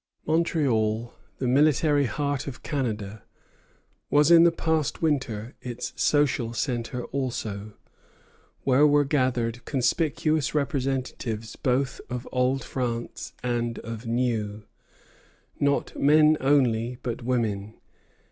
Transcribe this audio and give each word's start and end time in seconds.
Montreal, 0.25 1.13
the 1.37 1.47
military 1.47 2.05
heart 2.07 2.47
of 2.47 2.63
Canada, 2.63 3.21
was 4.09 4.31
in 4.31 4.45
the 4.45 4.51
past 4.51 5.03
winter 5.03 5.53
its 5.61 5.93
social 5.95 6.53
centre 6.53 7.03
also, 7.11 7.73
where 8.63 8.87
were 8.87 9.05
gathered 9.05 9.63
conspicuous 9.65 10.55
representatives 10.55 11.55
both 11.55 12.01
of 12.09 12.27
Old 12.31 12.63
France 12.63 13.33
and 13.43 13.77
of 13.77 14.07
New; 14.07 14.63
not 15.59 15.95
men 15.95 16.35
only, 16.41 16.97
but 17.03 17.21
women. 17.21 17.75